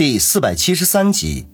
[0.00, 1.46] 第四百七十三集，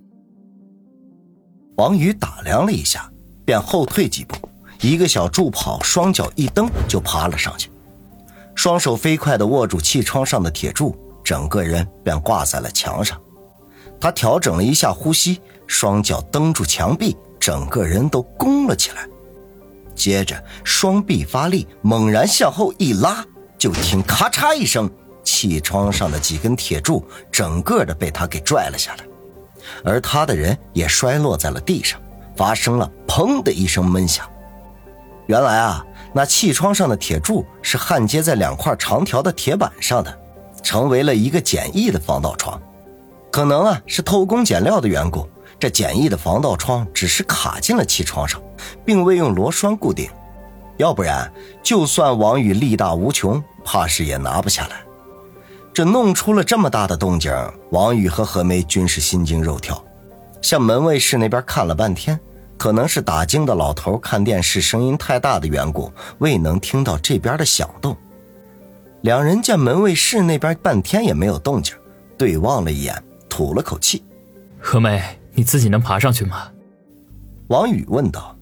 [1.79, 3.11] 王宇打量了一下，
[3.45, 4.37] 便后退几步，
[4.83, 7.69] 一个小助跑，双脚一蹬就爬了上去，
[8.55, 13.21] 双手飞快的握住气窗上的铁柱，整个人便挂在了墙上。
[14.01, 19.09] 他调整了一下呼吸，双脚蹬住墙壁，整个人都弓了起来。
[19.97, 23.27] 接着双臂发力，猛然向后一拉，
[23.59, 24.89] 就听咔嚓一声。
[25.27, 29.05] 气窗上的几根铁柱整个的被他给拽了下来，
[29.85, 32.01] 而他的人也摔落在了地上，
[32.37, 34.25] 发生了砰的一声闷响。
[35.27, 35.85] 原来啊，
[36.15, 40.19] 那气窗上的铁柱是焊接在两块长条的铁板上的，
[40.63, 42.59] 成为了一个简易的防盗窗。
[43.33, 48.41] 可能啊是偷工减料的缘故，这简易的防盗窗只是卡进了气窗上，
[48.85, 50.09] 并未用螺栓固定，
[50.77, 51.31] 要不然
[51.63, 54.86] 就算王宇力大无穷，怕是也拿不下来。
[55.77, 57.31] 这弄出了这么大的动静，
[57.71, 59.85] 王宇和何梅均是心惊肉跳，
[60.41, 62.19] 向门卫室那边看了半天，
[62.57, 67.95] 可能是打更的老头看电视声音太大的缘故，未能听到这边的响动。
[69.03, 71.75] 两人见门卫室那边半天也没有动静，
[72.17, 74.03] 对望了一眼，吐了口气
[74.59, 75.03] ：“何梅，
[75.35, 76.49] 你自己能爬上去吗？”
[77.49, 78.35] 王宇问道。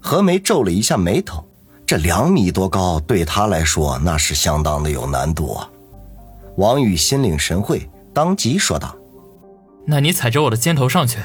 [0.00, 1.48] 何梅皱了一下眉头，
[1.86, 5.70] 这两米多高，对他来说那是相当的有难度啊。
[6.58, 8.92] 王宇心领神会，当即说道
[9.86, 11.20] ：“那你踩着我的肩头上去。”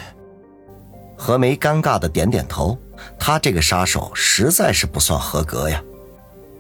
[1.18, 2.78] 何梅尴尬的点点头，
[3.18, 5.82] 他这个杀手实在是不算合格呀。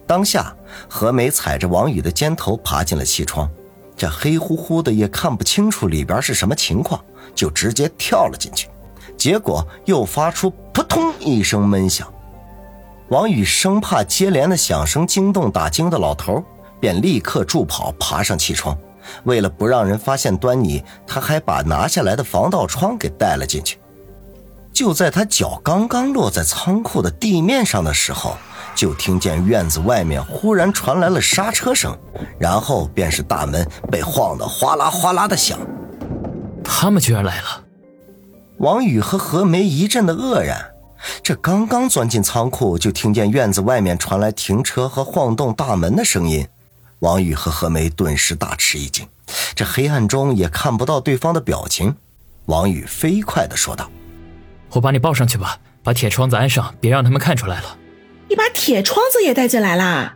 [0.07, 0.55] 当下，
[0.89, 3.47] 何梅踩着王宇的肩头爬进了气窗，
[3.95, 6.99] 这黑乎乎的也看不清楚里边是什么情况，
[7.35, 8.67] 就直接跳了进去，
[9.15, 12.11] 结果又发出扑通一声闷响。
[13.09, 16.43] 王宇生怕接连的响声惊动打惊的老头。
[16.83, 18.77] 便立刻助跑爬上气窗，
[19.23, 23.79] 为了不让人发现端倪，他还把拿下来的防盗窗给带了进去。
[24.73, 28.35] 就在他脚刚刚落在仓库的地面上的时候，
[28.75, 31.97] 就听见院子外面忽然传来了刹车声，
[32.37, 35.57] 然后便是大门被晃得哗啦哗啦的响。
[36.65, 37.63] 他们居然来了！
[38.57, 40.61] 王宇和何梅一阵的愕然，
[41.23, 46.45] 这刚刚钻进仓库，就听见院子外面传来停车和晃动大门的声音。
[47.03, 49.05] 王宇和何梅顿时大吃一惊，
[49.53, 51.93] 这黑暗中也看不到对方的表情。
[52.45, 53.91] 王宇飞快地说道
[54.71, 57.77] ：“我把你抱上去吧，把铁窗子安上，别让他们看出来了。”
[58.29, 60.15] 你把铁窗子也带进来啦？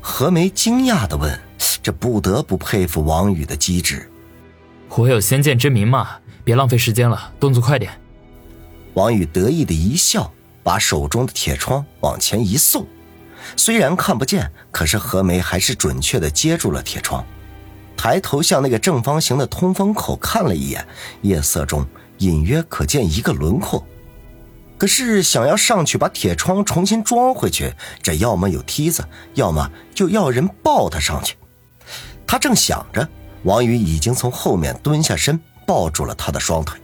[0.00, 1.38] 何梅惊讶地问
[1.82, 4.10] ：“这不得不佩服王宇的机智。”
[4.88, 7.92] 我有先见之明嘛，别浪费时间了，动作快点。
[8.94, 10.32] 王宇得意的一笑，
[10.62, 12.86] 把手中的铁窗往前一送。
[13.56, 17.24] 虽然看不见，可是何梅还是准确的接住了铁窗，
[17.96, 20.86] 抬头向那个正方形的通风口看了一眼，
[21.22, 21.86] 夜色中
[22.18, 23.86] 隐约可见一个轮廓。
[24.78, 31.36] 可是想要上去把铁窗重新装回去，这要么有梯子，要么就要人抱他上去。
[32.26, 33.06] 他正想着，
[33.42, 36.80] 王宇已经从后面蹲下身，抱住了他的双腿，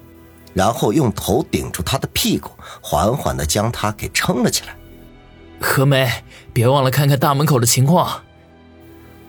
[0.53, 2.50] 然后用头顶住他的屁股，
[2.83, 4.75] 缓缓的将他给撑了起来。
[5.61, 6.11] 何梅，
[6.53, 8.22] 别忘了看看大门口的情况。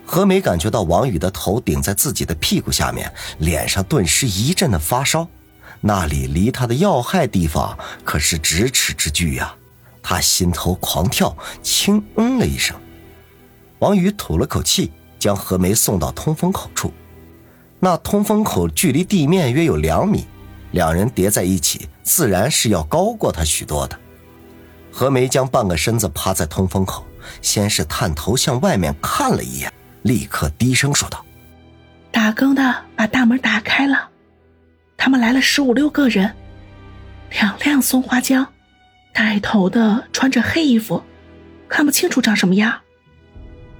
[0.04, 5.28] 何梅感觉到王宇的头顶在自己的屁股下面，脸上顿时一阵的发烧，
[5.80, 9.54] 那里离他的要害地方可是咫尺之距呀！
[10.02, 12.74] 他心头狂跳，轻嗯了一声。
[13.80, 16.92] 王宇吐了口气，将何梅送到通风口处。
[17.78, 20.26] 那通风口距离地面约有两米，
[20.70, 23.98] 两人叠在一起，自然是要高过他许多的。
[24.98, 27.06] 何梅将半个身子趴在通风口，
[27.40, 29.72] 先是探头向外面看了一眼，
[30.02, 31.24] 立刻低声说道
[32.10, 34.08] ：“打更的把大门打开了，
[34.96, 36.34] 他们来了十五六个人，
[37.30, 38.44] 两辆松花江，
[39.12, 41.00] 带头的穿着黑衣服，
[41.68, 42.80] 看不清楚长什么样。”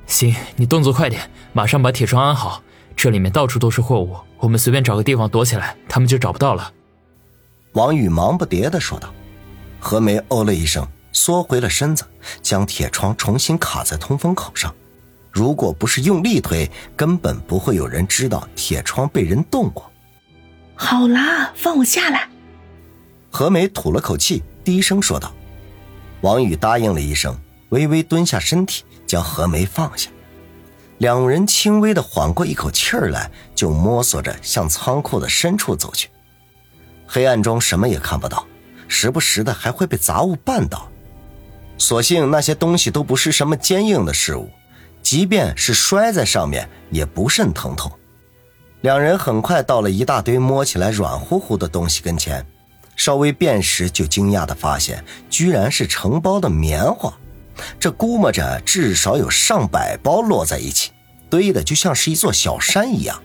[0.07, 2.63] 行，你动作快点，马上把铁窗安好。
[2.95, 6.73] 这里面到处都是货物，我们随便找个地方躲起来，他们就找不到了。”
[7.75, 9.13] 王宇忙不迭的说道。
[9.81, 10.87] 何梅哦了一声。
[11.19, 12.05] 缩回了身子，
[12.41, 14.73] 将铁窗重新卡在通风口上。
[15.33, 19.91] 如果不是用力推，根本不会有人知道铁窗被人动过。
[20.77, 22.29] 好啦，放我下来。
[23.31, 25.35] 何梅吐了口气，低声说道。
[26.21, 27.37] 王宇答应了一声，
[27.71, 30.09] 微微蹲下身体，将何梅放下。
[30.99, 36.09] 两人轻微的缓过一口气儿来，就摸索着向仓库的深处走去。
[37.09, 38.47] 黑暗中什么也看不到，
[38.87, 40.89] 时不时的还会被杂物绊倒。
[41.79, 44.51] 所幸那些东西都不是什么坚硬的事物，
[45.03, 47.91] 即便是摔在上面也不甚疼痛。
[48.83, 52.45] 两人很快到了一大堆摸起来软乎乎的东西跟前，
[52.95, 57.13] 稍微辨识就惊讶的发现，居然是成包的棉花。
[57.81, 60.93] 这估摸着至少有上百包摞在一起，
[61.29, 63.21] 堆的就像是一座小山一样。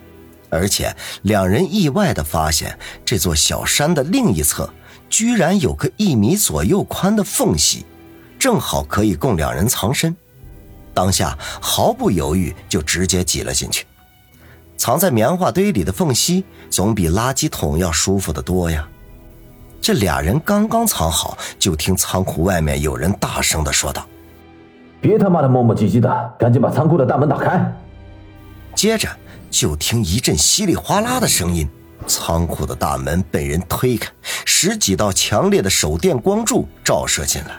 [0.49, 4.71] 而且两人意外的发现，这座小山的另一侧
[5.09, 7.85] 居然有个一米左右宽的缝隙，
[8.43, 10.13] 正好可以供两人藏身。
[10.93, 13.85] 当下毫不犹豫就直接挤了进去。
[14.75, 18.85] 藏在棉花堆里的缝隙，总比垃圾桶要舒服的多呀。
[19.81, 24.05] 这俩人刚刚藏好，就听仓库外面有人大声的说道
[24.99, 27.73] ：“别他妈的磨磨唧唧的，赶紧把仓库的大门打开！”
[28.75, 29.07] 接着
[29.49, 31.65] 就听一阵稀里哗啦的声音，
[32.07, 34.11] 仓库的大门被人推开，
[34.43, 37.51] 十几道强烈的手电光柱照射进来。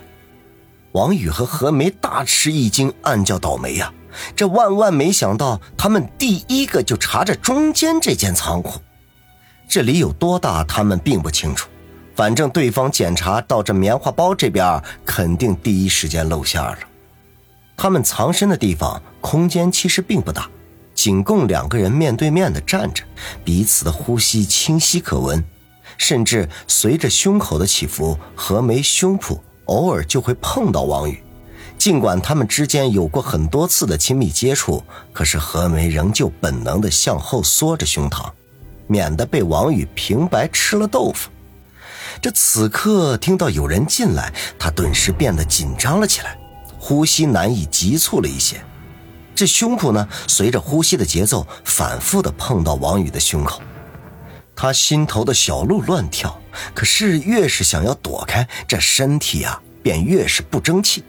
[0.94, 3.93] 王宇和何梅大吃一惊，暗叫倒霉呀！
[4.37, 8.81] 这万万没想到，他们第一个就查着中间这间仓库。
[9.69, 11.69] 这里有多大，他们并不清楚。
[12.14, 16.79] 反正对方检查到这棉花包这边，肯定第一时间露馅了。
[17.76, 20.49] 他们藏身的地方空间其实并不大，
[20.94, 23.02] 仅供两个人面对面的站着，
[23.44, 25.43] 彼此的呼吸清晰可闻，
[25.99, 31.22] 甚至随着胸口的起伏，何梅胸脯偶尔就会碰到王宇。
[31.76, 34.82] 尽管他们之间有过很多次的亲密接触，
[35.12, 38.31] 可是何梅仍旧本能地向后缩着胸膛，
[38.87, 41.31] 免得被王宇平白吃了豆腐。
[42.22, 46.38] 这此刻听到有人进来，他顿时变得紧张了起来，
[46.78, 48.64] 呼吸难以急促了一些。
[49.34, 53.61] 这胸脯呢，随着呼吸的节奏反复地碰到王宇的胸口，
[54.56, 56.41] 他心头的小鹿乱跳。
[56.73, 61.03] 可是越是想要躲开，这身体啊，便越是不争气。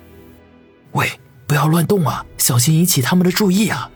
[0.94, 1.12] 喂，
[1.46, 3.90] 不要乱动啊，小心引起他们的注意啊！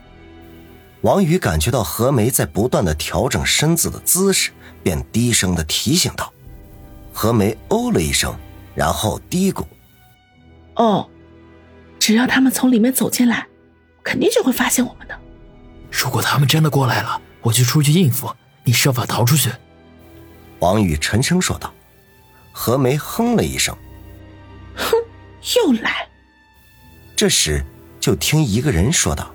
[1.01, 4.51] 王宇感觉到何梅在不断的调整身子的姿势，
[4.83, 6.31] 便低声的提醒道。
[7.13, 8.35] 何梅哦了一声，
[8.75, 9.65] 然后嘀咕
[10.75, 11.09] ：“哦，
[11.97, 13.47] 只要他们从里面走进来，
[14.03, 15.17] 肯定就会发现我们的。
[15.89, 18.31] 如果他们真的过来了，我就出去应付，
[18.63, 19.51] 你设法逃出去。”
[20.59, 21.73] 王宇沉声说道。
[22.51, 23.73] 何梅哼了一声
[24.75, 24.91] ：“哼，
[25.55, 26.05] 又来。”
[27.15, 27.63] 这时，
[28.01, 29.31] 就听一个人说道：“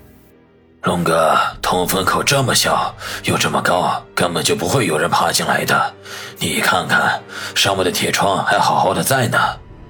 [0.83, 5.95] 龙哥，通风口这么小又这么高，根本就不会有人爬进来的。
[6.39, 7.23] 你看看
[7.55, 9.39] 上面的铁窗还好好的在呢。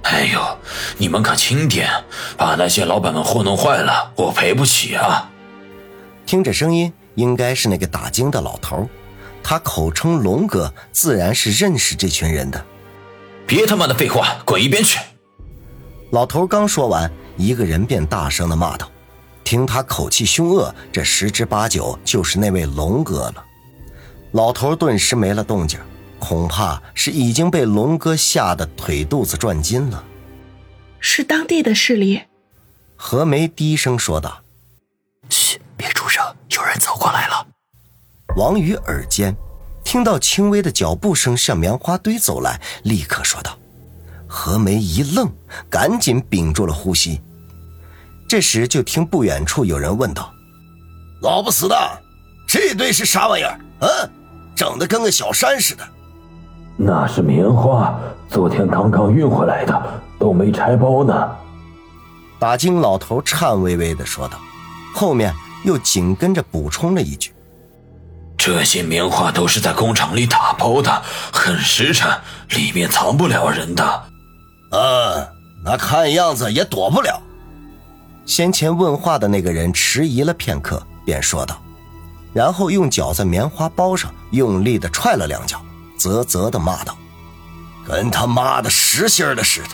[0.03, 0.57] 哎呦，
[0.97, 1.89] 你们可轻点，
[2.37, 5.29] 把那些老板们糊弄坏了，我赔不起啊！”
[6.25, 8.87] 听着声音，应该是那个打更的老头，
[9.47, 12.65] 他口称龙哥，自然是认识这群人的。
[13.45, 14.97] 别他妈的废话，滚一边去！
[16.09, 17.09] 老头刚说完。
[17.37, 18.89] 一个人便大声的骂道
[19.45, 23.45] ：“听他口气凶恶，这十之八九就是那位龙哥了。”
[24.33, 25.79] 老头顿时没了动静，
[26.17, 30.03] 恐怕是已经被龙哥吓得腿肚子转筋了。
[30.99, 32.23] 是当地的势力，
[32.95, 34.41] 何梅低声说道
[35.29, 37.44] ：“嘘，别出声，有人走过来了。”
[38.35, 39.33] 王宇耳尖，
[39.81, 43.57] 听到轻微的脚步声向棉花堆走来，立刻说道。
[44.27, 45.31] 何梅一愣，
[45.69, 47.21] 赶紧屏住了呼吸。
[48.27, 50.33] 这时，就听不远处有人问道
[51.23, 51.75] ：“老不死的，
[52.45, 53.57] 这堆是啥玩意儿？
[53.79, 53.87] 嗯，
[54.53, 55.87] 整的跟个小山似的。
[56.75, 61.35] ”“那是棉花，昨天刚刚运回来的，都没拆包呢。”
[62.37, 64.37] 打金老头颤巍巍的说道，
[64.93, 67.31] 后面又紧跟着补充了一句
[68.45, 71.01] ：“这些棉花都是在工厂里打包的，
[71.33, 72.15] 很实诚，
[72.49, 74.03] 里面藏不了人的。”
[74.69, 75.27] 嗯，
[75.63, 77.19] 那看样子也躲不了。
[78.23, 81.59] 先前问话的那个人迟疑了片刻，便说道，
[82.35, 85.59] 然后用脚在棉花包上用力的踹了两脚，
[85.97, 86.95] 啧啧的骂道
[87.83, 89.69] ：“跟他妈的实心的似的。”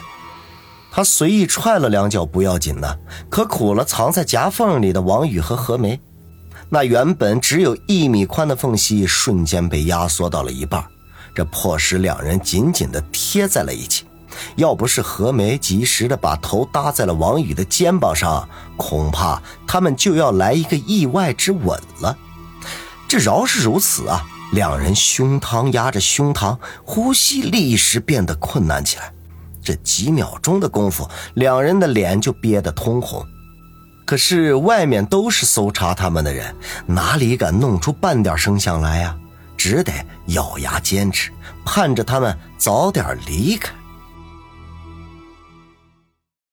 [0.89, 2.87] 他随意踹了两脚不要紧呢，
[3.29, 5.99] 可苦了藏在夹缝里的王宇和何梅。
[6.73, 10.81] 那原本只有一米宽的缝隙，瞬间被压缩到了一半，
[11.35, 14.05] 这迫使两人紧紧的贴在了一起。
[14.55, 18.47] 要不是何梅及时的把头搭在了王宇的肩膀上，
[18.77, 22.17] 恐怕他们就要来一个意外之吻了。
[23.05, 24.23] 这饶是如此啊，
[24.53, 29.13] 两人胸膛压着胸膛，呼吸立时变得困难起来。
[29.61, 33.27] 这几秒钟的功夫，两人的脸就憋得通红。
[34.11, 36.53] 可是外面都是搜查他们的人，
[36.85, 39.15] 哪里敢弄出半点声响来呀？
[39.55, 39.93] 只得
[40.25, 41.31] 咬牙坚持，
[41.63, 43.71] 盼着他们早点离开。